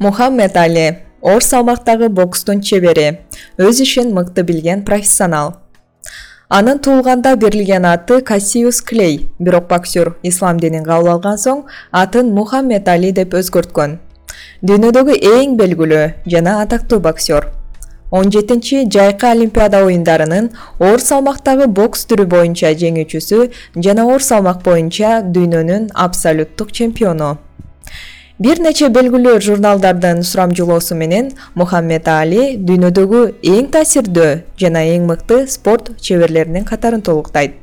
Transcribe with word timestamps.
мухаммед 0.00 0.56
али 0.56 0.98
оор 1.20 1.42
салмактагы 1.42 2.08
бокстун 2.08 2.62
чебери 2.62 3.18
өз 3.58 3.82
ишин 3.82 4.14
мыкты 4.14 4.42
билген 4.42 4.82
профессионал. 4.82 5.56
Анын 6.48 6.78
туулганда 6.78 7.34
берилген 7.36 7.84
аты 7.84 8.22
кассиус 8.22 8.80
клей 8.80 9.28
бирок 9.38 9.68
боксер 9.68 10.14
ислам 10.22 10.58
динин 10.58 10.84
кабыл 10.84 11.10
алган 11.12 11.36
соң 11.36 11.66
атын 11.92 12.32
мухаммед 12.32 12.88
али 12.88 13.10
деп 13.12 13.36
өзгөрткөн. 13.36 13.98
Дүйнөдөгү 14.62 15.18
эң 15.34 15.58
белгилүү 15.60 16.06
жана 16.26 16.62
атактуу 16.62 17.00
боксер. 17.00 17.50
Он 18.10 18.32
жетинчи 18.32 18.86
жайкы 18.90 19.28
олимпиада 19.28 19.84
оюндарынын 19.84 20.48
оор 20.78 21.04
салмактагы 21.04 21.68
бокс 21.68 22.08
түрү 22.08 22.24
боюнча 22.24 22.72
жеңүүчүсү 22.72 23.44
жана 23.76 24.08
оор 24.08 24.24
салмак 24.24 24.64
боюнча 24.64 25.20
дүйнөнүн 25.36 25.92
абсолюттук 25.92 26.72
чемпиону 26.72 27.36
бир 28.40 28.56
нече 28.64 28.88
белгилүү 28.88 29.34
журналдардын 29.44 30.22
сурамжылоосу 30.24 30.96
менен 30.96 31.26
мухаммед 31.60 32.06
али 32.08 32.54
дүйнөдөгү 32.56 33.20
эң 33.50 33.68
таасирдүү 33.74 34.28
жана 34.62 34.84
эң 34.94 35.04
мыкты 35.10 35.42
спорт 35.52 35.90
чеберлеринин 36.00 36.64
катарын 36.64 37.04
толуктайт. 37.04 37.58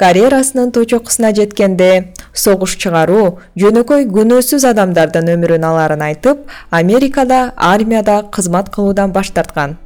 Карьерасынын 0.00 0.72
точокусуна 0.72 1.34
жеткенде 1.36 1.90
согуш 2.32 2.78
чыгаруу 2.80 3.26
жөнөкөй 3.60 4.08
күнөөсүз 4.16 4.64
адамдардын 4.72 5.28
өмүрүн 5.34 5.68
аларын 5.68 6.08
айтып 6.08 6.48
америкада 6.70 7.44
армияда 7.56 8.22
кызмат 8.32 8.72
кылуудан 8.72 9.12
баш 9.12 9.30
тарткан. 9.36 9.76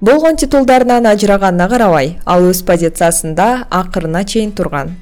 Болгон 0.00 0.38
титулдарынан 0.38 1.10
ажыраганына 1.10 1.68
карабай 1.68 2.18
ал 2.24 2.46
өз 2.46 2.62
позициясында 2.62 3.52
акырына 3.70 4.24
чейин 4.24 4.54
турган 4.54 4.94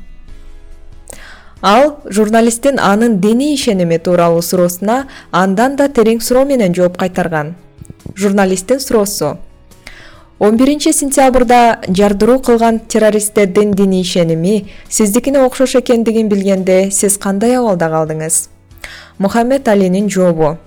ал 1.62 1.98
журналисттин 2.04 2.78
анын 2.78 3.20
диний 3.20 3.54
ишеними 3.54 3.98
тууралуу 3.98 4.42
суроосуна 4.42 5.06
андан 5.32 5.76
да 5.76 5.88
терең 5.88 6.20
суроо 6.20 6.44
менен 6.44 6.74
жооп 6.74 6.96
кайтарган. 6.96 7.54
Журналисттин 8.16 8.80
суроосу 8.80 9.38
он 10.38 10.56
биринчи 10.56 10.92
сентябрда 10.92 11.80
жардыруу 11.88 12.38
кылган 12.38 12.78
террористтердин 12.78 13.72
диний 13.72 14.02
ишеними 14.02 14.68
сиздикине 14.88 15.40
окшош 15.40 15.74
экендигин 15.76 16.28
билгенде 16.28 16.90
сиз 16.90 17.18
кандай 17.18 17.56
абалда 17.58 17.86
калдыңыз? 17.86 18.48
Мухаммед 19.18 19.68
алинин 19.68 20.08
жообу. 20.08 20.58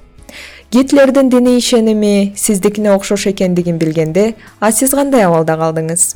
Гитлердин 0.72 1.30
диний 1.30 1.58
ишеними 1.58 2.34
сиздикине 2.36 2.92
окшош 2.92 3.28
экендигин 3.28 3.78
билгенде 3.78 4.36
а 4.60 4.72
сиз 4.72 4.92
кандай 4.92 5.24
абалда 5.24 5.54
калдыңыз? 5.54 6.16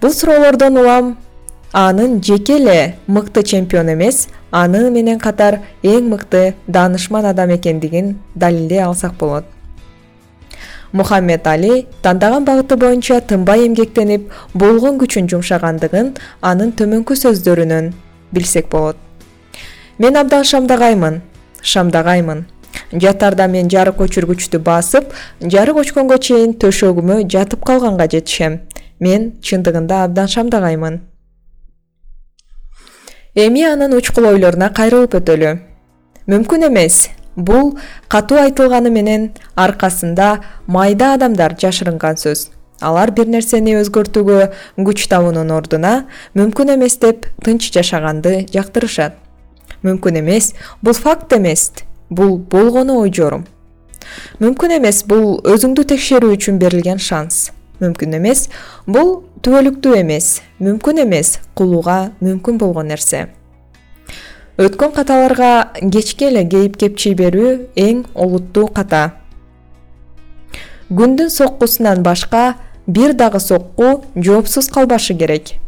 Бул 0.00 0.12
суроолордон 0.12 0.78
улам 0.78 1.16
анын 1.76 2.22
жеке 2.22 2.56
эле 2.56 2.94
мыкты 3.06 3.42
чемпион 3.42 3.92
эмес 3.92 4.28
аны 4.50 4.90
менен 4.90 5.18
катар 5.20 5.58
эң 5.82 6.08
мыкты 6.08 6.54
даанышман 6.66 7.26
адам 7.26 7.50
экендигин 7.54 8.16
далилдей 8.34 8.80
алсак 8.80 9.12
болот. 9.20 9.44
Мухаммед 10.92 11.46
али 11.46 11.86
тандаган 12.02 12.44
багыты 12.44 12.76
боюнча 12.76 13.20
тынбай 13.20 13.66
эмгектенип 13.66 14.32
болгон 14.54 14.96
күчүн 14.96 15.28
жумшагандыгын 15.28 16.14
анын 16.40 16.72
төмөнкү 16.72 17.12
сөздөрүнөн 17.12 17.92
билсек 18.32 18.70
болот. 18.70 18.96
Мен 19.98 20.16
абдан 20.16 20.44
шамдагаймын 20.44 21.20
шамдагаймын. 21.60 22.46
Жатаарда 22.92 23.48
мен 23.48 23.68
жарык 23.68 24.00
өчүргүчтү 24.00 24.62
басып 24.64 25.12
жарык 25.42 25.82
өчкөнгө 25.84 26.18
чейин 26.28 26.56
төшөгүмө 26.56 27.28
жатып 27.28 27.68
калганга 27.68 28.08
жетишем. 28.08 28.62
Мен 28.98 29.34
чындыгында 29.42 30.04
абдан 30.04 30.32
шамдагаймын 30.32 31.00
эми 33.36 33.62
анын 33.68 33.92
учкул 33.92 34.24
ойлоруна 34.30 34.70
кайрылып 34.72 35.18
өтөлү. 35.20 35.58
Мүмкүн 36.26 36.66
эмес 36.70 37.10
бул 37.36 37.74
катуу 38.08 38.38
айтылганы 38.40 38.90
менен 38.90 39.28
аркасында 39.54 40.38
майда 40.66 41.12
адамдар 41.14 41.54
жашырынган 41.60 42.16
сөз. 42.16 42.48
Алар 42.80 43.12
бир 43.12 43.28
нерсени 43.28 43.76
өзгөртүүгө 43.82 44.40
күч 44.88 45.04
табуунун 45.12 45.52
ордуна 45.52 46.06
мүмкүн 46.36 46.74
эмес 46.76 46.96
деп 47.00 47.28
тынч 47.44 47.68
жашаганды 47.76 48.46
жактырышат. 48.52 49.20
Мүмкүн 49.84 50.22
эмес 50.22 50.54
бул 50.82 50.96
факт 50.96 51.36
эмес 51.36 51.70
бул 52.08 52.38
болгону 52.38 53.02
ой 53.02 53.12
жорум. 53.12 53.44
Мүмкүн 54.40 54.78
эмес 54.78 55.04
бул 55.04 55.42
өзүңдү 55.44 55.84
текшерүү 55.92 56.38
үчүн 56.38 56.60
берилген 56.62 56.98
шанс 56.98 57.50
мүмкүн 57.80 58.18
эмес. 58.18 58.48
Бул 58.86 59.24
түбөлүктүү 59.42 60.00
эмес 60.00 60.40
мүмкүн 60.60 61.02
эмес 61.04 61.38
кылууга 61.58 62.12
мүмкүн 62.20 62.58
болгон 62.62 62.92
нерсе. 62.92 63.26
Өткөн 64.56 64.94
каталарга 64.96 65.72
кечке 65.92 66.30
эле 66.30 66.46
кейип 66.48 66.78
кепчий 66.80 67.12
берүү 67.14 67.50
эң 67.76 68.06
олуттуу 68.14 68.70
ката. 68.72 69.10
Күндүн 70.88 71.28
соккусунан 71.28 72.02
башка 72.02 72.54
бир 72.86 73.12
дагы 73.12 73.40
сокку 73.40 74.04
жоопсуз 74.14 74.70
калбашы 74.72 75.14
керек. 75.14 75.58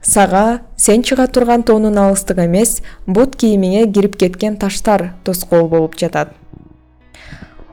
Сага 0.00 0.60
сен 0.76 1.02
чыга 1.02 1.26
турган 1.26 1.62
тоонун 1.62 1.98
алыстыгы 1.98 2.46
эмес 2.46 2.78
бут 3.06 3.36
кийимиңе 3.36 3.84
кирип 3.92 4.16
кеткен 4.16 4.56
таштар 4.56 5.12
тоскоол 5.24 5.68
болуп 5.68 5.98
жатат. 5.98 6.32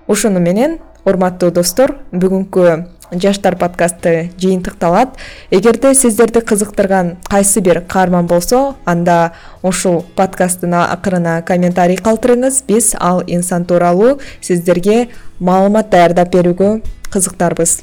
Ушуну 0.07 0.39
менен 0.39 0.79
урматтуу 1.05 1.51
достор 1.51 1.99
бүгүнкү 2.11 2.65
жаштар 3.11 3.55
подкасты 3.55 4.31
жыйынтыкталат. 4.37 5.09
Эгерде 5.51 5.93
сиздерди 5.95 6.39
кызыктырган 6.41 7.17
кайсы 7.29 7.61
бир 7.61 7.81
каарман 7.81 8.27
болсо 8.27 8.75
анда 8.85 9.33
ушул 9.61 10.05
подкасттын 10.15 10.73
акырына 10.73 11.41
комментарий 11.41 11.97
калтырыңыз. 11.97 12.63
Биз 12.67 12.95
ал 12.99 13.23
инсан 13.27 13.65
тууралуу 13.65 14.19
сиздерге 14.41 15.09
маалымат 15.39 15.89
даярдап 15.89 16.33
берүүгө 16.33 16.81
кызыктарбыз 17.11 17.81